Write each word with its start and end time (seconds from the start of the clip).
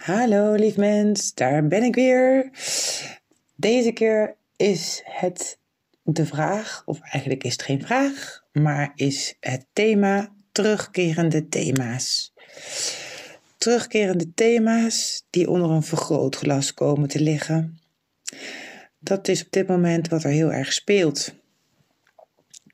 Hallo 0.00 0.54
lief 0.54 0.76
mens, 0.76 1.34
daar 1.34 1.66
ben 1.66 1.82
ik 1.82 1.94
weer. 1.94 2.50
Deze 3.56 3.92
keer 3.92 4.36
is 4.56 5.02
het 5.04 5.58
de 6.02 6.26
vraag, 6.26 6.82
of 6.86 7.00
eigenlijk 7.00 7.44
is 7.44 7.52
het 7.52 7.62
geen 7.62 7.82
vraag, 7.82 8.44
maar 8.52 8.92
is 8.94 9.36
het 9.40 9.66
thema 9.72 10.32
terugkerende 10.52 11.48
thema's. 11.48 12.32
Terugkerende 13.56 14.34
thema's 14.34 15.26
die 15.30 15.50
onder 15.50 15.70
een 15.70 15.82
vergrootglas 15.82 16.74
komen 16.74 17.08
te 17.08 17.20
liggen. 17.20 17.78
Dat 18.98 19.28
is 19.28 19.44
op 19.44 19.50
dit 19.50 19.68
moment 19.68 20.08
wat 20.08 20.24
er 20.24 20.30
heel 20.30 20.52
erg 20.52 20.72
speelt. 20.72 21.34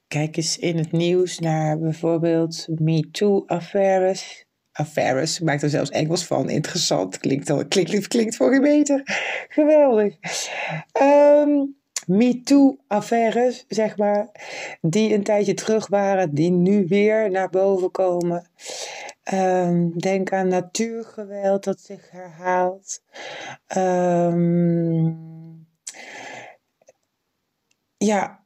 Kijk 0.09 0.37
eens 0.37 0.59
in 0.59 0.79
het 0.79 0.93
nieuws 0.93 1.39
naar 1.39 1.79
bijvoorbeeld 1.79 2.67
MeToo-affaires 2.69 4.46
affaires. 4.77 5.41
Maakt 5.41 5.63
er 5.63 5.71
zelfs 5.71 5.91
Engels 5.91 6.27
van. 6.27 6.51
Interessant. 6.51 7.19
Klinkt, 7.19 7.51
al, 7.51 7.67
klinkt, 7.67 8.09
klinkt 8.09 8.37
voor 8.37 8.55
je 8.55 8.61
beter. 8.61 9.03
Geweldig. 9.49 10.15
Um, 11.03 11.77
MeToo-affaires, 12.07 13.65
zeg 13.69 13.97
maar. 13.97 14.29
Die 14.81 15.15
een 15.15 15.23
tijdje 15.23 15.55
terug 15.55 15.87
waren. 15.87 16.35
Die 16.35 16.51
nu 16.51 16.87
weer 16.87 17.31
naar 17.31 17.51
boven 17.51 17.91
komen. 17.91 18.47
Um, 19.33 19.99
denk 19.99 20.33
aan 20.33 20.49
natuurgeweld 20.49 21.65
dat 21.65 21.81
zich 21.81 22.11
herhaalt. 22.11 23.03
Um, 23.77 25.67
ja. 27.97 28.45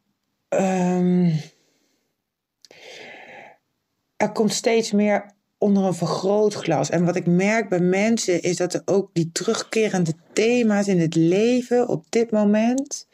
er 4.17 4.33
komt 4.33 4.53
steeds 4.53 4.93
meer 4.93 5.39
onder 5.61 5.85
een 5.85 5.95
vergrootglas. 5.95 6.91
En 6.91 7.05
wat 7.05 7.17
ik 7.17 7.27
merk 7.27 7.69
bij 7.69 7.81
mensen 7.81 8.43
is 8.43 8.57
dat 8.57 8.75
er 8.75 8.83
ook 8.85 9.11
die 9.13 9.31
terugkerende 9.33 10.13
thema's 10.33 10.87
in 10.87 11.01
het 11.01 11.15
leven 11.15 11.89
op 11.89 12.05
dit 12.09 12.31
moment 12.31 13.09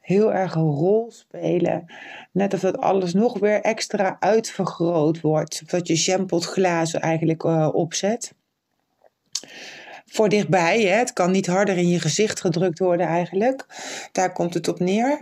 heel 0.00 0.32
erg 0.32 0.54
een 0.54 0.70
rol 0.70 1.10
spelen. 1.10 1.92
Net 2.32 2.54
of 2.54 2.60
dat 2.60 2.78
alles 2.78 3.14
nog 3.14 3.38
weer 3.38 3.60
extra 3.60 4.16
uitvergroot 4.20 5.20
wordt. 5.20 5.70
Dat 5.70 5.86
je 5.86 5.96
champot 5.96 6.44
glazen 6.44 7.00
eigenlijk 7.00 7.42
uh, 7.42 7.68
opzet. 7.72 8.32
Voor 10.06 10.28
dichtbij, 10.28 10.82
hè? 10.82 10.94
het 10.94 11.12
kan 11.12 11.30
niet 11.30 11.46
harder 11.46 11.76
in 11.76 11.88
je 11.88 12.00
gezicht 12.00 12.40
gedrukt 12.40 12.78
worden 12.78 13.06
eigenlijk. 13.06 13.66
Daar 14.12 14.32
komt 14.32 14.54
het 14.54 14.68
op 14.68 14.78
neer. 14.78 15.20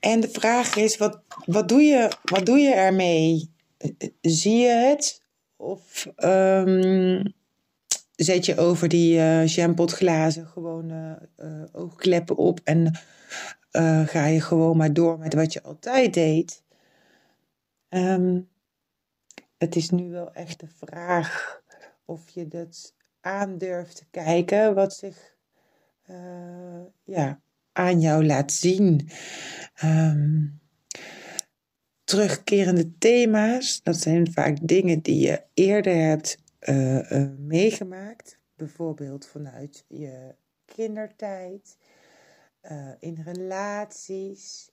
En 0.00 0.20
de 0.20 0.28
vraag 0.28 0.76
is, 0.76 0.96
wat, 0.96 1.20
wat, 1.44 1.68
doe, 1.68 1.82
je, 1.82 2.10
wat 2.22 2.46
doe 2.46 2.58
je 2.58 2.74
ermee? 2.74 3.50
Zie 4.20 4.56
je 4.56 4.68
het? 4.68 5.22
Of 5.60 6.06
um, 6.16 7.34
zet 8.14 8.46
je 8.46 8.56
over 8.56 8.88
die 8.88 9.16
uh, 9.16 9.46
jampotglazen 9.46 10.46
gewoon 10.46 10.90
uh, 10.90 11.62
oogkleppen 11.72 12.36
op 12.36 12.60
en 12.64 12.92
ga 14.06 14.26
je 14.26 14.40
gewoon 14.40 14.76
maar 14.76 14.92
door 14.92 15.18
met 15.18 15.34
wat 15.34 15.52
je 15.52 15.62
altijd 15.62 16.14
deed? 16.14 16.62
Um, 17.88 18.48
het 19.58 19.76
is 19.76 19.90
nu 19.90 20.10
wel 20.10 20.32
echt 20.32 20.60
de 20.60 20.68
vraag 20.68 21.62
of 22.04 22.28
je 22.28 22.48
dat 22.48 22.94
aandurft 23.20 23.96
te 23.96 24.04
kijken 24.10 24.74
wat 24.74 24.94
zich 24.94 25.36
ja, 27.04 27.40
aan 27.72 28.00
jou 28.00 28.26
laat 28.26 28.52
zien. 28.52 29.08
Um, 29.84 30.60
terugkerende 32.08 32.98
thema's. 32.98 33.82
Dat 33.82 33.96
zijn 33.96 34.32
vaak 34.32 34.58
dingen 34.62 35.00
die 35.00 35.26
je 35.26 35.42
eerder 35.54 35.94
hebt 35.94 36.38
uh, 36.60 37.10
uh, 37.12 37.28
meegemaakt. 37.38 38.38
Bijvoorbeeld 38.56 39.26
vanuit 39.26 39.84
je 39.88 40.34
kindertijd, 40.64 41.76
uh, 42.62 42.88
in 42.98 43.22
relaties, 43.24 44.70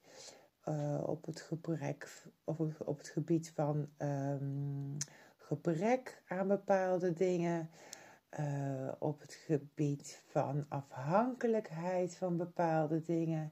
op, 1.02 1.26
het 1.26 1.42
gebrek, 1.42 2.23
of 2.43 2.60
op 2.80 2.98
het 2.98 3.08
gebied 3.08 3.52
van 3.55 3.87
um, 3.98 4.98
gebrek 5.37 6.21
aan 6.27 6.48
bepaalde 6.48 7.14
dingen. 7.14 7.70
op 8.99 9.21
het 9.21 9.33
gebied 9.33 10.21
van 10.27 10.65
afhankelijkheid 10.70 12.15
van 12.15 12.37
bepaalde 12.37 13.02
dingen 13.02 13.52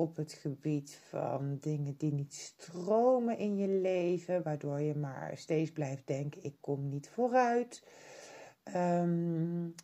op 0.00 0.16
het 0.16 0.32
gebied 0.32 1.00
van 1.08 1.58
dingen 1.60 1.94
die 1.98 2.12
niet 2.12 2.34
stromen 2.34 3.38
in 3.38 3.56
je 3.56 3.68
leven, 3.68 4.42
waardoor 4.42 4.80
je 4.80 4.94
maar 4.94 5.32
steeds 5.34 5.70
blijft 5.70 6.06
denken: 6.06 6.44
ik 6.44 6.54
kom 6.60 6.88
niet 6.88 7.10
vooruit. 7.14 7.82
Um, 8.76 9.74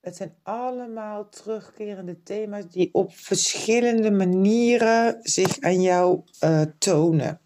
het 0.00 0.16
zijn 0.16 0.34
allemaal 0.42 1.28
terugkerende 1.28 2.22
thema's 2.22 2.68
die 2.68 2.88
op 2.92 3.12
verschillende 3.12 4.10
manieren 4.10 5.18
zich 5.22 5.60
aan 5.60 5.82
jou 5.82 6.20
uh, 6.44 6.62
tonen. 6.78 7.40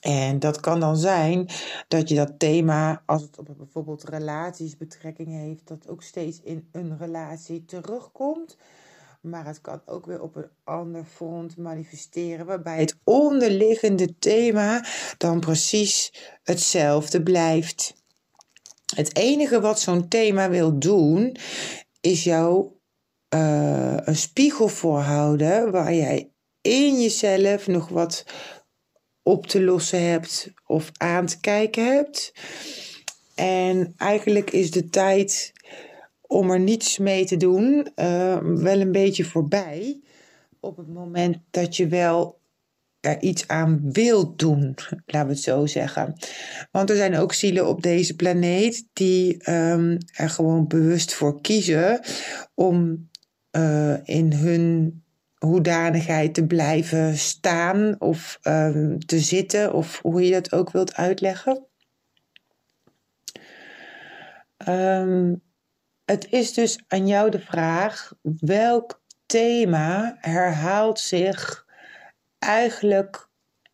En 0.00 0.38
dat 0.38 0.60
kan 0.60 0.80
dan 0.80 0.96
zijn 0.96 1.48
dat 1.88 2.08
je 2.08 2.14
dat 2.14 2.38
thema, 2.38 3.02
als 3.06 3.22
het 3.22 3.38
op 3.38 3.48
bijvoorbeeld 3.56 4.04
relaties 4.04 4.76
betrekking 4.76 5.28
heeft, 5.28 5.68
dat 5.68 5.88
ook 5.88 6.02
steeds 6.02 6.40
in 6.42 6.68
een 6.72 6.98
relatie 6.98 7.64
terugkomt. 7.64 8.56
Maar 9.26 9.46
het 9.46 9.60
kan 9.60 9.80
ook 9.86 10.06
weer 10.06 10.22
op 10.22 10.36
een 10.36 10.50
ander 10.64 11.04
front 11.04 11.56
manifesteren, 11.56 12.46
waarbij 12.46 12.78
het 12.78 12.96
onderliggende 13.04 14.18
thema 14.18 14.84
dan 15.18 15.40
precies 15.40 16.12
hetzelfde 16.42 17.22
blijft. 17.22 17.94
Het 18.94 19.16
enige 19.16 19.60
wat 19.60 19.80
zo'n 19.80 20.08
thema 20.08 20.50
wil 20.50 20.78
doen, 20.78 21.36
is 22.00 22.24
jou 22.24 22.66
uh, 23.34 23.96
een 23.96 24.16
spiegel 24.16 24.68
voorhouden 24.68 25.70
waar 25.70 25.94
jij 25.94 26.30
in 26.60 27.00
jezelf 27.00 27.66
nog 27.66 27.88
wat 27.88 28.24
op 29.22 29.46
te 29.46 29.62
lossen 29.62 30.02
hebt 30.02 30.52
of 30.66 30.90
aan 30.96 31.26
te 31.26 31.40
kijken 31.40 31.94
hebt. 31.94 32.32
En 33.34 33.94
eigenlijk 33.96 34.50
is 34.50 34.70
de 34.70 34.88
tijd 34.88 35.52
om 36.26 36.50
er 36.50 36.60
niets 36.60 36.98
mee 36.98 37.24
te 37.24 37.36
doen, 37.36 37.88
uh, 37.96 38.38
wel 38.42 38.80
een 38.80 38.92
beetje 38.92 39.24
voorbij. 39.24 40.00
Op 40.60 40.76
het 40.76 40.88
moment 40.88 41.36
dat 41.50 41.76
je 41.76 41.86
wel 41.86 42.40
er 43.00 43.22
iets 43.22 43.48
aan 43.48 43.92
wilt 43.92 44.38
doen, 44.38 44.74
laten 45.06 45.28
we 45.28 45.34
het 45.34 45.42
zo 45.42 45.66
zeggen. 45.66 46.14
Want 46.70 46.90
er 46.90 46.96
zijn 46.96 47.16
ook 47.16 47.32
zielen 47.32 47.68
op 47.68 47.82
deze 47.82 48.16
planeet 48.16 48.88
die 48.92 49.50
um, 49.50 49.98
er 50.12 50.30
gewoon 50.30 50.66
bewust 50.66 51.14
voor 51.14 51.40
kiezen 51.40 52.00
om 52.54 53.08
uh, 53.56 53.94
in 54.04 54.32
hun 54.32 55.00
hoedanigheid 55.38 56.34
te 56.34 56.46
blijven 56.46 57.16
staan 57.16 58.00
of 58.00 58.38
um, 58.42 58.98
te 58.98 59.18
zitten, 59.18 59.72
of 59.72 60.00
hoe 60.02 60.22
je 60.22 60.32
dat 60.32 60.52
ook 60.52 60.70
wilt 60.70 60.94
uitleggen. 60.94 61.66
Um, 64.68 65.42
het 66.06 66.32
is 66.32 66.52
dus 66.52 66.84
aan 66.88 67.06
jou 67.06 67.30
de 67.30 67.40
vraag: 67.40 68.12
welk 68.40 69.02
thema 69.26 70.16
herhaalt 70.20 71.00
zich 71.00 71.66
eigenlijk 72.38 73.28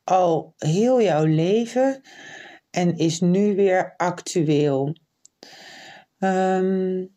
al 0.05 0.55
heel 0.57 1.03
jouw 1.03 1.25
leven 1.25 2.01
en 2.71 2.97
is 2.97 3.21
nu 3.21 3.57
weer 3.57 3.95
actueel? 3.97 4.97
Um, 6.19 7.17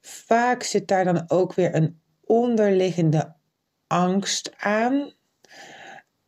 vaak 0.00 0.62
zit 0.62 0.88
daar 0.88 1.04
dan 1.04 1.24
ook 1.30 1.54
weer 1.54 1.74
een 1.74 2.00
onderliggende 2.24 3.34
angst 3.86 4.52
aan, 4.56 5.12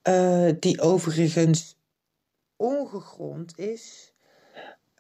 uh, 0.09 0.51
die 0.61 0.81
overigens 0.81 1.79
ongegrond 2.57 3.59
is, 3.59 4.15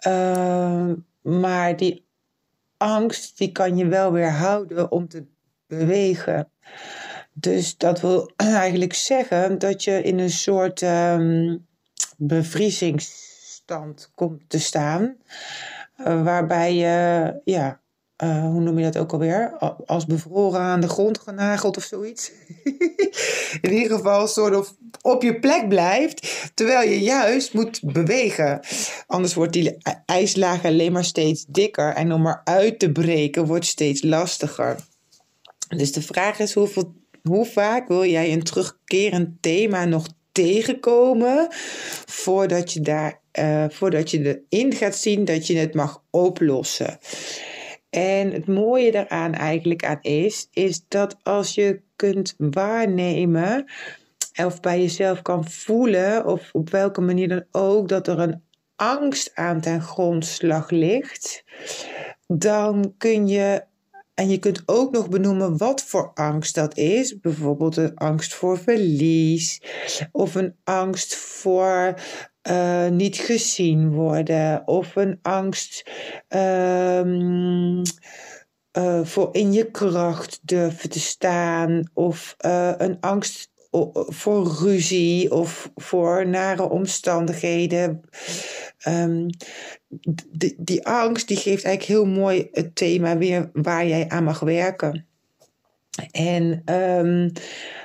uh, 0.07 0.93
maar 1.23 1.77
die 1.77 2.09
angst, 2.81 3.39
die 3.39 3.53
kan 3.53 3.77
je 3.77 3.87
wel 3.87 4.13
weer 4.13 4.31
houden 4.31 4.91
om 4.91 5.09
te 5.09 5.25
bewegen. 5.67 6.51
Dus 7.33 7.77
dat 7.77 8.01
wil 8.01 8.33
eigenlijk 8.67 8.93
zeggen 8.93 9.59
dat 9.59 9.85
je 9.85 10.03
in 10.03 10.19
een 10.19 10.31
soort 10.31 10.83
um, 10.83 11.67
bevriezingsstand 12.17 14.11
komt 14.15 14.43
te 14.49 14.59
staan. 14.59 15.17
Uh, 15.99 16.23
waarbij 16.23 16.75
je, 16.75 17.35
ja, 17.45 17.80
uh, 18.23 18.45
hoe 18.45 18.61
noem 18.61 18.79
je 18.79 18.85
dat 18.85 18.99
ook 18.99 19.13
alweer? 19.13 19.57
Als 19.87 20.07
bevroren 20.07 20.61
aan 20.61 20.81
de 20.81 20.89
grond 20.89 21.19
genageld 21.19 21.77
of 21.77 21.83
zoiets. 21.83 22.33
in 23.61 23.73
ieder 23.73 23.97
geval 23.97 24.27
soort 24.27 24.57
of 24.57 24.75
op 25.03 25.23
je 25.23 25.39
plek 25.39 25.69
blijft, 25.69 26.51
terwijl 26.55 26.91
je 26.91 27.01
juist 27.01 27.53
moet 27.53 27.81
bewegen. 27.83 28.61
Anders 29.07 29.35
wordt 29.35 29.53
die 29.53 29.77
ijslaag 30.07 30.65
alleen 30.65 30.93
maar 30.93 31.05
steeds 31.05 31.45
dikker 31.49 31.95
en 31.95 32.13
om 32.13 32.27
eruit 32.27 32.79
te 32.79 32.93
breken 32.93 33.47
wordt 33.47 33.67
steeds 33.67 34.03
lastiger. 34.03 34.77
Dus 35.69 35.93
de 35.93 36.03
vraag 36.03 36.39
is 36.39 36.55
hoeveel, 36.55 36.95
hoe 37.23 37.47
vaak 37.47 37.89
wil 37.89 38.05
jij 38.05 38.33
een 38.33 38.43
terugkerend 38.43 39.43
thema 39.43 39.85
nog 39.85 40.07
tegenkomen 40.33 41.49
voordat 42.07 42.73
je 42.73 42.81
daar 42.81 43.21
uh, 43.39 43.65
voordat 43.69 44.11
je 44.11 44.43
erin 44.49 44.73
gaat 44.73 44.97
zien 44.97 45.25
dat 45.25 45.47
je 45.47 45.57
het 45.57 45.75
mag 45.75 46.03
oplossen. 46.11 46.99
En 47.91 48.33
het 48.33 48.47
mooie 48.47 48.93
daaraan 48.93 49.33
eigenlijk 49.33 49.85
aan 49.85 49.99
is, 50.01 50.49
is 50.53 50.85
dat 50.89 51.17
als 51.23 51.55
je 51.55 51.83
kunt 51.97 52.35
waarnemen 52.39 53.65
of 54.45 54.61
bij 54.61 54.81
jezelf 54.81 55.23
kan 55.23 55.49
voelen, 55.49 56.27
of 56.27 56.49
op 56.53 56.71
welke 56.71 57.01
manier 57.01 57.29
dan 57.29 57.45
ook, 57.51 57.89
dat 57.89 58.09
er 58.09 58.19
een 58.19 58.43
angst 58.77 59.31
aan 59.35 59.61
ten 59.61 59.81
grondslag 59.81 60.71
ligt, 60.71 61.45
dan 62.27 62.95
kun 62.99 63.29
je, 63.29 63.65
en 64.15 64.29
je 64.29 64.39
kunt 64.39 64.63
ook 64.67 64.93
nog 64.93 65.09
benoemen 65.09 65.57
wat 65.57 65.83
voor 65.83 66.11
angst 66.15 66.55
dat 66.55 66.77
is. 66.77 67.21
Bijvoorbeeld 67.21 67.77
een 67.77 67.95
angst 67.95 68.35
voor 68.35 68.59
verlies, 68.59 69.63
of 70.13 70.35
een 70.35 70.57
angst 70.65 71.17
voor 71.17 71.95
uh, 72.49 72.89
niet 72.89 73.17
gezien 73.17 73.91
worden, 73.91 74.67
of 74.67 74.97
een 74.97 75.19
angst. 75.23 75.91
Um, 76.29 77.83
uh, 78.79 79.05
voor 79.05 79.29
in 79.33 79.53
je 79.53 79.71
kracht 79.71 80.41
durven 80.43 80.91
te 80.91 81.01
staan, 81.01 81.91
of 81.95 82.37
uh, 82.45 82.73
een 82.77 82.97
angst 83.01 83.51
voor 83.93 84.57
ruzie 84.61 85.33
of 85.33 85.71
voor 85.75 86.27
nare 86.27 86.69
omstandigheden. 86.69 88.01
Um, 88.89 89.27
die, 90.31 90.55
die 90.59 90.87
angst 90.87 91.29
die 91.29 91.37
geeft 91.37 91.65
eigenlijk 91.65 91.99
heel 91.99 92.15
mooi 92.21 92.49
het 92.53 92.75
thema 92.75 93.17
weer 93.17 93.51
waar 93.53 93.87
jij 93.87 94.09
aan 94.09 94.25
mag 94.25 94.41
werken. 94.41 95.07
En 96.11 96.63
um, 96.75 97.33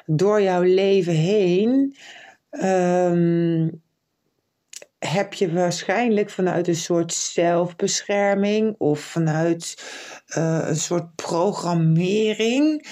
door 0.06 0.42
jouw 0.42 0.62
leven 0.62 1.14
heen 1.14 1.96
heb 5.08 5.34
je 5.34 5.52
waarschijnlijk 5.54 6.30
vanuit 6.30 6.68
een 6.68 6.76
soort 6.76 7.14
zelfbescherming 7.14 8.76
of 8.78 9.00
vanuit 9.00 9.84
uh, 10.38 10.64
een 10.68 10.76
soort 10.76 11.16
programmering 11.16 12.88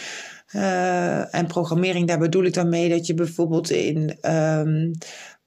uh, 0.55 1.35
en 1.35 1.47
programmering, 1.47 2.07
daar 2.07 2.19
bedoel 2.19 2.43
ik 2.43 2.53
dan 2.53 2.69
mee 2.69 2.89
dat 2.89 3.07
je 3.07 3.13
bijvoorbeeld 3.13 3.69
in 3.69 4.17
um, 4.31 4.91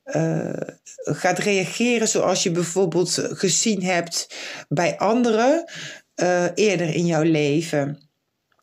uh, 0.04 0.50
gaat 0.94 1.38
reageren 1.38 2.08
zoals 2.08 2.42
je 2.42 2.50
bijvoorbeeld 2.50 3.28
gezien 3.30 3.82
hebt 3.82 4.34
bij 4.68 4.98
anderen 4.98 5.64
eerder 6.54 6.94
in 6.94 7.06
jouw 7.06 7.22
leven. 7.22 8.08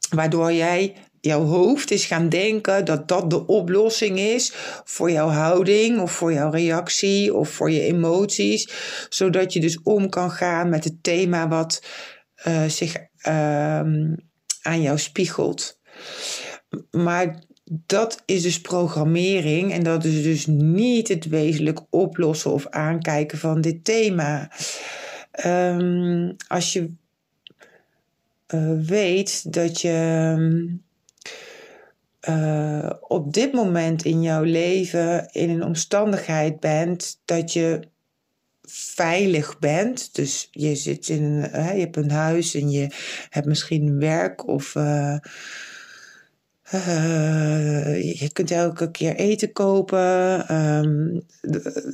Waardoor 0.09 0.53
jij 0.53 0.95
jouw 1.25 1.44
hoofd 1.44 1.92
is 1.92 2.06
gaan 2.06 2.30
denken 2.30 2.86
dat 2.86 3.08
dat 3.08 3.30
de 3.30 3.46
oplossing 3.46 4.20
is 4.20 4.54
voor 4.84 5.12
jouw 5.12 5.28
houding 5.28 6.00
of 6.00 6.12
voor 6.12 6.34
jouw 6.34 6.50
reactie 6.50 7.34
of 7.34 7.50
voor 7.50 7.72
je 7.72 7.81
emoties, 7.81 8.70
zodat 9.10 9.54
je 9.54 9.60
dus 9.60 9.81
om 9.84 10.10
kan 10.10 10.31
gaan 10.31 10.70
met 10.70 10.84
het 10.84 11.04
thema 11.04 11.48
wat 11.48 11.84
uh, 12.48 12.64
zich 12.64 12.96
uh, 13.28 13.80
aan 14.62 14.81
jou 14.81 14.98
spiegelt. 14.98 15.80
Maar 16.92 17.44
dat 17.66 18.22
is 18.25 18.42
dus 18.42 18.62
programmering 18.62 19.72
en 19.72 19.84
dat 19.84 20.04
is 20.04 20.24
dus 20.24 20.46
niet 20.46 21.08
het 21.08 21.25
wezenlijk 21.25 21.80
oplossen 21.90 22.52
of 22.52 22.68
aankijken 22.68 23.38
van 23.38 23.62
dit 23.62 23.84
thema. 23.84 24.52
Um, 25.46 26.36
als 26.48 26.74
je 26.74 26.92
uh, 28.54 28.80
weet 28.86 29.54
dat 29.54 29.81
je 29.81 30.81
uh, 32.30 32.90
op 33.02 33.34
dit 33.34 33.54
moment 33.54 34.06
in 34.06 34.22
jouw 34.22 34.44
leven 34.44 35.30
in 35.31 35.50
een 35.50 35.64
omstandigheid 35.64 36.60
bent 36.60 37.22
dat 37.25 37.54
je 37.54 37.80
veilig 38.68 39.60
bent. 39.60 40.16
Dus 40.16 40.48
je 40.52 40.75
zit 40.75 41.10
in 41.10 41.36
je 41.52 41.58
hebt 41.58 41.98
een 41.98 42.12
huis 42.12 42.56
en 42.56 42.72
je 42.72 42.88
hebt 43.30 43.48
misschien 43.48 44.00
werk 44.00 44.48
of 44.48 44.75
uh, 44.75 45.18
uh, 46.74 48.20
je 48.20 48.30
kunt 48.34 48.52
elke 48.52 48.92
keer 48.92 49.16
eten 49.16 49.52
kopen. 49.52 50.56
Um, 50.56 51.22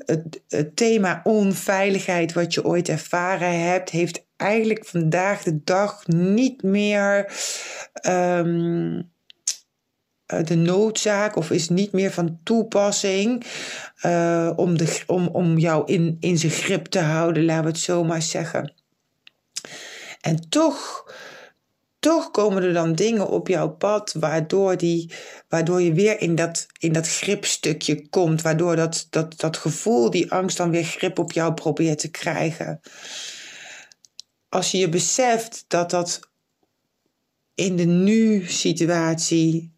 het, 0.06 0.76
thema 0.76 1.20
onveiligheid, 1.24 2.34
wat 2.34 2.54
je 2.54 2.66
ooit 2.66 2.90
ervaren 2.90 3.60
hebt, 3.60 3.90
heeft 3.90 4.26
eigenlijk 4.36 4.86
vandaag 4.86 5.44
de 5.44 5.64
dag 5.64 6.08
niet 6.08 6.64
meer 6.64 7.32
um, 8.08 9.12
de 10.44 10.56
noodzaak 10.56 11.36
of 11.36 11.52
is 11.52 11.70
niet 11.70 11.92
meer 11.92 12.12
van 12.12 12.40
toepassing 12.44 13.46
uh, 14.06 14.52
om, 14.56 14.78
de, 14.78 15.04
om, 15.08 15.28
om 15.28 15.58
jou 15.58 15.92
in, 15.92 16.18
in 16.20 16.38
zijn 16.38 16.52
grip 16.52 16.86
te 16.86 17.00
houden, 17.00 17.46
laten 17.46 17.64
we 17.64 17.70
het 17.70 17.80
zo 17.80 18.04
maar 18.04 18.22
zeggen. 18.22 18.74
En 20.22 20.50
toch 20.50 21.06
toch 22.00 22.32
komen 22.32 22.64
er 22.64 22.74
dan 22.74 22.96
dingen 22.96 23.28
op 23.28 23.48
jouw 23.48 23.70
pad 23.70 24.14
waardoor, 24.20 24.78
die, 24.78 25.12
waardoor 25.50 25.82
je 25.82 25.94
weer 25.94 26.22
in 26.22 26.36
dat, 26.36 26.68
in 26.80 26.94
dat 26.94 27.08
gripstukje 27.08 28.10
komt. 28.10 28.42
Waardoor 28.42 28.76
dat, 28.76 29.08
dat, 29.10 29.40
dat 29.40 29.58
gevoel, 29.58 30.10
die 30.10 30.32
angst 30.32 30.58
dan 30.58 30.72
weer 30.72 30.84
grip 30.84 31.20
op 31.20 31.32
jou 31.32 31.54
probeert 31.54 32.00
te 32.00 32.12
krijgen. 32.12 32.80
Als 34.50 34.72
je 34.72 34.78
je 34.78 34.90
beseft 34.90 35.66
dat 35.68 35.90
dat 35.90 36.20
in 37.56 37.76
de 37.76 37.86
nu-situatie, 37.86 39.74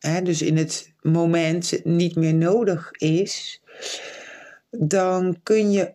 dus 0.00 0.42
in 0.42 0.56
het 0.56 0.92
moment, 1.02 1.84
niet 1.84 2.16
meer 2.16 2.34
nodig 2.34 2.90
is, 2.90 3.60
dan 4.70 5.40
kun 5.42 5.70
je 5.70 5.94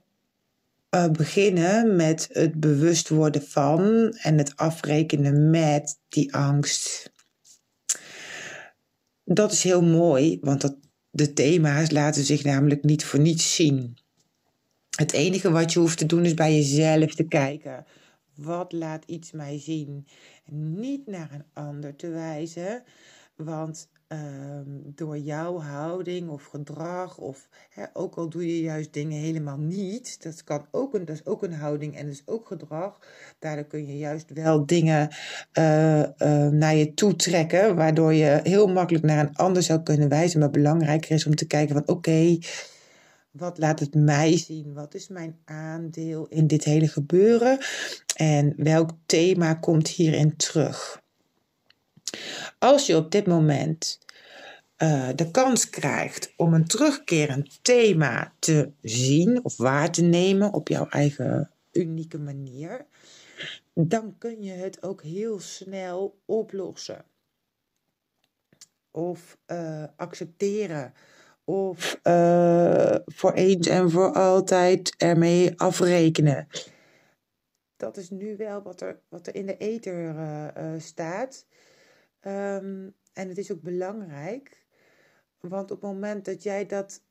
uh, 0.96 1.10
beginnen 1.10 1.96
met 1.96 2.30
het 2.32 2.60
bewust 2.60 3.10
worden 3.10 3.42
van 3.42 4.12
en 4.22 4.38
het 4.38 4.56
afrekenen 4.56 5.50
met 5.50 6.00
die 6.10 6.34
angst. 6.36 7.12
Dat 9.24 9.52
is 9.52 9.64
heel 9.64 9.84
mooi, 9.84 10.38
want 10.42 10.62
dat, 10.62 10.76
de 11.10 11.34
thema's 11.34 11.92
laten 11.92 12.24
zich 12.24 12.44
namelijk 12.44 12.84
niet 12.84 13.06
voor 13.06 13.20
niets 13.20 13.56
zien. 13.56 13.98
Het 14.98 15.12
enige 15.12 15.52
wat 15.52 15.74
je 15.74 15.80
hoeft 15.80 15.98
te 15.98 16.06
doen 16.06 16.26
is 16.26 16.34
bij 16.34 16.56
jezelf 16.56 17.16
te 17.16 17.24
kijken. 17.24 17.86
Wat 18.36 18.72
laat 18.72 19.04
iets 19.06 19.32
mij 19.32 19.60
zien? 19.60 20.08
niet 20.52 21.08
naar 21.08 21.32
een 21.34 21.46
ander 21.54 21.96
te 21.96 22.10
wijzen, 22.10 22.84
want 23.36 23.90
um, 24.12 24.92
door 24.96 25.18
jouw 25.18 25.60
houding 25.60 26.30
of 26.30 26.46
gedrag, 26.46 27.18
of 27.18 27.48
hè, 27.70 27.84
ook 27.94 28.16
al 28.16 28.30
doe 28.30 28.48
je 28.48 28.62
juist 28.62 28.94
dingen 28.94 29.20
helemaal 29.20 29.58
niet, 29.58 30.24
dat, 30.24 30.44
kan 30.44 30.66
ook 30.72 30.94
een, 30.94 31.06
dat 31.06 31.16
is 31.16 31.26
ook 31.26 31.44
een 31.44 31.54
houding 31.54 31.96
en 31.96 32.06
dat 32.06 32.14
is 32.14 32.24
ook 32.26 32.48
gedrag. 32.48 33.00
Daardoor 33.40 33.66
kun 33.66 33.88
je 33.88 33.98
juist 33.98 34.34
wel 34.34 34.66
dingen 34.66 35.10
uh, 35.54 36.00
uh, 36.00 36.08
naar 36.48 36.76
je 36.76 36.94
toe 36.94 37.16
trekken, 37.16 37.76
waardoor 37.76 38.14
je 38.14 38.40
heel 38.44 38.68
makkelijk 38.68 39.06
naar 39.06 39.28
een 39.28 39.36
ander 39.36 39.64
zou 39.64 39.84
kunnen 39.84 40.10
wijzen. 40.10 40.40
Maar 40.40 40.50
belangrijker 40.50 41.12
is 41.12 41.26
om 41.26 41.36
te 41.36 41.48
kijken 41.48 41.76
van 41.76 41.96
oké. 41.96 42.38
Wat 43.32 43.58
laat 43.58 43.80
het 43.80 43.94
mij 43.96 44.38
zien? 44.38 44.74
Wat 44.74 44.94
is 44.94 45.08
mijn 45.08 45.40
aandeel 45.46 46.28
in 46.28 46.48
dit 46.48 46.64
hele 46.64 46.88
gebeuren? 46.88 47.58
En 48.16 48.54
welk 48.58 48.90
thema 49.06 49.54
komt 49.54 49.88
hierin 49.88 50.36
terug? 50.36 51.02
Als 52.60 52.86
je 52.86 52.96
op 52.96 53.12
dit 53.12 53.28
moment 53.28 54.00
uh, 54.78 55.10
de 55.16 55.32
kans 55.32 55.70
krijgt 55.70 56.34
om 56.38 56.54
een 56.54 56.68
terugkerend 56.68 57.64
thema 57.64 58.34
te 58.40 58.72
zien 58.82 59.44
of 59.44 59.58
waar 59.58 59.92
te 59.92 60.02
nemen 60.02 60.54
op 60.54 60.68
jouw 60.68 60.88
eigen 60.90 61.52
unieke 61.72 62.20
manier, 62.20 62.86
dan 63.74 64.16
kun 64.18 64.44
je 64.44 64.52
het 64.52 64.84
ook 64.84 65.04
heel 65.04 65.40
snel 65.40 66.20
oplossen. 66.26 67.06
Of 68.92 69.38
uh, 69.48 69.84
accepteren. 69.96 70.94
Of 71.44 72.00
uh, 72.04 72.96
voor 73.06 73.34
eens 73.34 73.68
en 73.68 73.90
voor 73.90 74.14
altijd 74.14 74.94
ermee 74.98 75.60
afrekenen. 75.60 76.48
Dat 77.78 77.98
is 77.98 78.10
nu 78.10 78.38
wel 78.38 78.62
wat 78.62 78.82
er, 78.82 79.00
wat 79.10 79.28
er 79.28 79.36
in 79.36 79.46
de 79.46 79.58
ether 79.58 80.16
staat. 80.78 81.46
Um, 82.28 82.96
en 83.14 83.28
het 83.28 83.38
is 83.38 83.52
ook 83.52 83.62
belangrijk, 83.62 84.66
want 85.40 85.72
op 85.72 85.82
het 85.82 85.92
moment 85.92 86.26
dat 86.26 86.44
jij 86.44 86.66
dat 86.66 87.04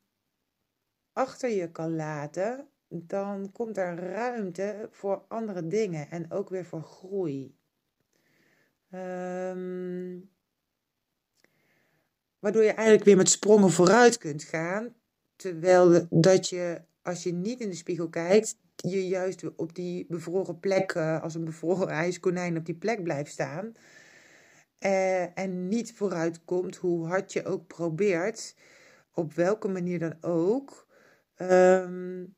achter 1.13 1.49
je 1.49 1.71
kan 1.71 1.95
laten, 1.95 2.67
dan 2.87 3.51
komt 3.51 3.77
er 3.77 3.95
ruimte 3.95 4.87
voor 4.91 5.25
andere 5.27 5.67
dingen 5.67 6.09
en 6.09 6.31
ook 6.31 6.49
weer 6.49 6.65
voor 6.65 6.83
groei. 6.83 7.55
Um, 8.93 10.29
waardoor 12.39 12.63
je 12.63 12.71
eigenlijk 12.71 13.03
weer 13.03 13.17
met 13.17 13.29
sprongen 13.29 13.71
vooruit 13.71 14.17
kunt 14.17 14.43
gaan, 14.43 14.95
terwijl 15.35 16.07
dat 16.09 16.49
je, 16.49 16.81
als 17.01 17.23
je 17.23 17.33
niet 17.33 17.59
in 17.59 17.69
de 17.69 17.75
spiegel 17.75 18.09
kijkt, 18.09 18.57
je 18.75 19.07
juist 19.07 19.55
op 19.55 19.75
die 19.75 20.05
bevroren 20.09 20.59
plek, 20.59 20.95
als 20.95 21.35
een 21.35 21.45
bevroren 21.45 21.87
ijskonijn 21.87 22.57
op 22.57 22.65
die 22.65 22.75
plek 22.75 23.03
blijft 23.03 23.31
staan. 23.31 23.73
Uh, 24.85 25.37
en 25.37 25.67
niet 25.67 25.93
vooruitkomt, 25.93 26.75
hoe 26.75 27.07
hard 27.07 27.33
je 27.33 27.45
ook 27.45 27.67
probeert, 27.67 28.55
op 29.13 29.33
welke 29.33 29.67
manier 29.67 29.99
dan 29.99 30.15
ook. 30.21 30.87
Um, 31.37 32.35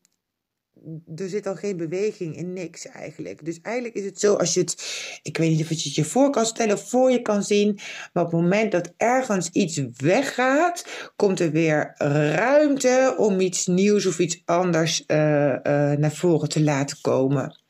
er 1.16 1.30
zit 1.30 1.48
al 1.48 1.56
geen 1.56 1.78
beweging 1.78 2.38
in 2.38 2.54
niks 2.54 2.88
eigenlijk. 2.88 3.46
Dus 3.46 3.62
eigenlijk 3.62 3.96
is 3.96 4.06
het 4.06 4.20
zo 4.20 4.36
als 4.36 4.54
je 4.54 4.60
het, 4.60 4.76
ik 5.22 5.38
weet 5.38 5.50
niet 5.50 5.62
of 5.62 5.70
je 5.70 5.76
het 5.76 5.96
je 5.96 6.04
voor 6.04 6.30
kan 6.30 6.46
stellen 6.46 6.80
voor 6.80 7.12
je 7.12 7.22
kan 7.22 7.44
zien, 7.44 7.80
maar 8.14 8.24
op 8.24 8.32
het 8.32 8.42
moment 8.42 8.72
dat 8.72 8.94
ergens 8.98 9.50
iets 9.50 9.82
weggaat, 9.98 11.12
komt 11.16 11.40
er 11.40 11.52
weer 11.52 11.94
ruimte 12.36 13.16
om 13.18 13.40
iets 13.40 13.68
nieuws 13.68 14.06
of 14.06 14.20
iets 14.20 14.42
anders 14.46 15.04
uh, 15.08 15.18
uh, 15.18 15.58
naar 15.92 16.14
voren 16.14 16.50
te 16.50 16.64
laten 16.64 16.98
komen. 17.02 17.62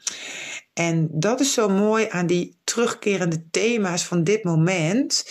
En 0.74 1.10
dat 1.12 1.40
is 1.40 1.54
zo 1.54 1.70
mooi 1.70 2.08
aan 2.10 2.28
die 2.28 2.58
terugkerende 2.64 3.50
thema's 3.52 4.06
van 4.06 4.24
dit 4.24 4.44
moment. 4.44 5.26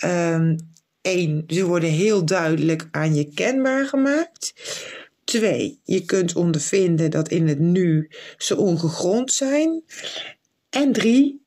Eén, 0.00 0.66
um, 1.02 1.44
ze 1.46 1.64
worden 1.66 1.90
heel 1.90 2.24
duidelijk 2.24 2.88
aan 2.90 3.14
je 3.14 3.32
kenbaar 3.34 3.86
gemaakt. 3.86 4.52
Twee, 5.24 5.80
je 5.84 6.04
kunt 6.04 6.36
ondervinden 6.36 7.10
dat 7.10 7.28
in 7.28 7.48
het 7.48 7.58
nu 7.58 8.10
ze 8.36 8.56
ongegrond 8.56 9.32
zijn. 9.32 9.82
En 10.70 10.92
drie, 10.92 11.44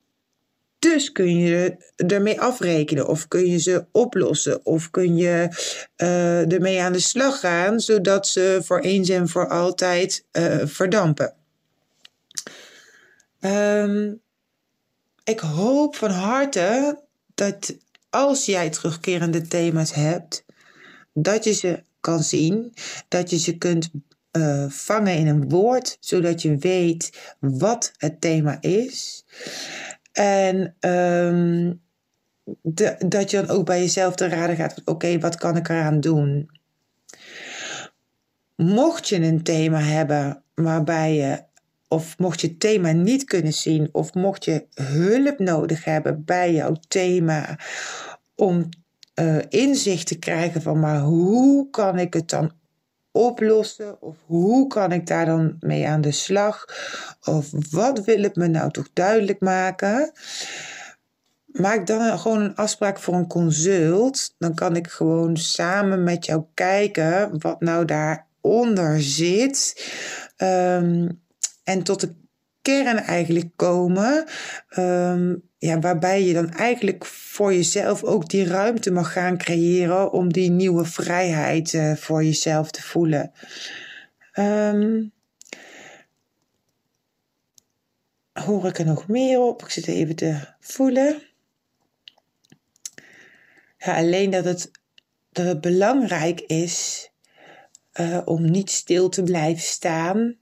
dus 0.79 1.11
kun 1.11 1.37
je 1.37 1.75
ermee 1.95 2.41
afrekenen 2.41 3.07
of 3.07 3.27
kun 3.27 3.47
je 3.47 3.59
ze 3.59 3.85
oplossen 3.91 4.65
of 4.65 4.89
kun 4.89 5.15
je 5.15 5.47
uh, 5.97 6.51
ermee 6.51 6.81
aan 6.81 6.93
de 6.93 6.99
slag 6.99 7.39
gaan 7.39 7.79
zodat 7.79 8.27
ze 8.27 8.59
voor 8.63 8.79
eens 8.79 9.09
en 9.09 9.29
voor 9.29 9.49
altijd 9.49 10.25
uh, 10.31 10.61
verdampen. 10.65 11.42
Um, 13.45 14.21
ik 15.23 15.39
hoop 15.39 15.95
van 15.95 16.09
harte 16.09 17.01
dat 17.33 17.77
als 18.09 18.45
jij 18.45 18.69
terugkerende 18.69 19.41
thema's 19.41 19.93
hebt, 19.93 20.45
dat 21.13 21.43
je 21.43 21.53
ze 21.53 21.83
kan 21.99 22.23
zien, 22.23 22.73
dat 23.07 23.29
je 23.29 23.37
ze 23.37 23.57
kunt 23.57 23.91
uh, 24.31 24.69
vangen 24.69 25.15
in 25.15 25.27
een 25.27 25.49
woord, 25.49 25.97
zodat 25.99 26.41
je 26.41 26.57
weet 26.57 27.35
wat 27.39 27.91
het 27.97 28.21
thema 28.21 28.61
is. 28.61 29.25
En 30.11 30.75
de, 32.61 32.95
dat 33.07 33.31
je 33.31 33.41
dan 33.41 33.49
ook 33.49 33.65
bij 33.65 33.79
jezelf 33.79 34.15
te 34.15 34.27
raden 34.27 34.55
gaat: 34.55 34.81
oké, 34.85 35.19
wat 35.19 35.35
kan 35.35 35.57
ik 35.57 35.69
eraan 35.69 35.99
doen? 35.99 36.49
Mocht 38.55 39.09
je 39.09 39.15
een 39.15 39.43
thema 39.43 39.79
hebben 39.79 40.43
waarbij 40.53 41.15
je, 41.15 41.43
of 41.93 42.17
mocht 42.17 42.41
je 42.41 42.57
thema 42.57 42.91
niet 42.91 43.23
kunnen 43.23 43.53
zien, 43.53 43.89
of 43.91 44.13
mocht 44.13 44.45
je 44.45 44.65
hulp 44.73 45.39
nodig 45.39 45.83
hebben 45.83 46.23
bij 46.25 46.53
jouw 46.53 46.75
thema 46.87 47.59
om 48.35 48.69
uh, 49.15 49.37
inzicht 49.49 50.07
te 50.07 50.19
krijgen 50.19 50.61
van, 50.61 50.79
maar 50.79 50.99
hoe 50.99 51.69
kan 51.69 51.99
ik 51.99 52.13
het 52.13 52.29
dan 52.29 52.51
oplossen? 53.11 54.01
Of 54.01 54.17
hoe 54.25 54.67
kan 54.67 54.91
ik 54.91 55.07
daar 55.07 55.25
dan 55.25 55.55
mee 55.59 55.87
aan 55.87 56.01
de 56.01 56.11
slag? 56.11 56.65
Of 57.23 57.49
wat 57.69 58.05
wil 58.05 58.21
het 58.21 58.35
me 58.35 58.47
nou 58.47 58.71
toch 58.71 58.89
duidelijk 58.93 59.39
maken? 59.39 60.11
Maak 61.45 61.87
dan 61.87 62.19
gewoon 62.19 62.41
een 62.41 62.55
afspraak 62.55 62.99
voor 62.99 63.13
een 63.13 63.27
consult. 63.27 64.35
Dan 64.37 64.53
kan 64.53 64.75
ik 64.75 64.87
gewoon 64.87 65.37
samen 65.37 66.03
met 66.03 66.25
jou 66.25 66.43
kijken 66.53 67.39
wat 67.39 67.61
nou 67.61 67.85
daaronder 67.85 69.01
zit. 69.01 69.91
Um, 70.37 71.22
en 71.63 71.83
tot 71.83 71.99
de 71.99 72.15
kern 72.61 72.97
eigenlijk 72.97 73.49
komen. 73.55 74.25
Um, 74.77 75.49
ja, 75.57 75.79
waarbij 75.79 76.23
je 76.23 76.33
dan 76.33 76.51
eigenlijk 76.51 77.05
voor 77.05 77.53
jezelf 77.53 78.03
ook 78.03 78.29
die 78.29 78.47
ruimte 78.47 78.91
mag 78.91 79.11
gaan 79.11 79.37
creëren 79.37 80.11
om 80.11 80.33
die 80.33 80.49
nieuwe 80.49 80.85
vrijheid 80.85 81.73
uh, 81.73 81.95
voor 81.95 82.23
jezelf 82.23 82.71
te 82.71 82.81
voelen. 82.81 83.31
Um, 84.39 85.11
hoor 88.33 88.67
ik 88.67 88.79
er 88.79 88.85
nog 88.85 89.07
meer 89.07 89.39
op? 89.39 89.61
Ik 89.61 89.69
zit 89.69 89.87
even 89.87 90.15
te 90.15 90.39
voelen. 90.59 91.21
Ja, 93.77 93.97
alleen 93.97 94.29
dat 94.29 94.45
het, 94.45 94.71
dat 95.31 95.45
het 95.45 95.61
belangrijk 95.61 96.39
is 96.39 97.09
uh, 97.93 98.21
om 98.25 98.51
niet 98.51 98.71
stil 98.71 99.09
te 99.09 99.23
blijven 99.23 99.63
staan 99.63 100.37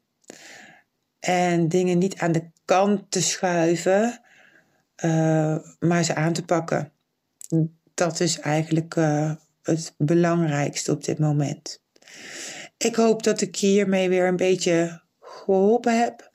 en 1.22 1.68
dingen 1.68 1.98
niet 1.98 2.18
aan 2.18 2.32
de 2.32 2.50
kant 2.66 3.12
te 3.12 3.22
schuiven, 3.22 4.22
uh, 5.06 5.58
maar 5.80 6.04
ze 6.04 6.16
aan 6.16 6.34
te 6.34 6.46
pakken. 6.46 6.92
Dat 7.94 8.20
is 8.20 8.40
eigenlijk 8.40 8.96
uh, 8.96 9.32
het 9.64 9.94
belangrijkste 9.98 10.92
op 10.92 11.04
dit 11.04 11.20
moment. 11.20 11.82
Ik 12.78 12.96
hoop 12.96 13.24
dat 13.24 13.42
ik 13.42 13.56
hiermee 13.56 14.10
weer 14.10 14.28
een 14.28 14.36
beetje 14.36 15.02
geholpen 15.20 16.00
heb. 16.00 16.32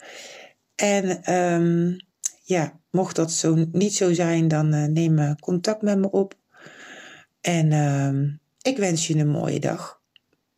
En 0.74 1.34
um, 1.34 1.96
ja, 2.42 2.80
mocht 2.90 3.16
dat 3.16 3.32
zo 3.32 3.66
niet 3.72 3.94
zo 3.94 4.12
zijn, 4.12 4.48
dan 4.48 4.74
uh, 4.74 4.84
neem 4.84 5.36
contact 5.40 5.82
met 5.82 5.98
me 5.98 6.10
op. 6.10 6.34
En 7.40 7.72
um, 7.72 8.40
ik 8.62 8.76
wens 8.76 9.06
je 9.06 9.16
een 9.16 9.28
mooie 9.28 9.60
dag. 9.60 10.00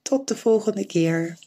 Tot 0.03 0.29
de 0.29 0.37
volgende 0.37 0.87
keer. 0.87 1.39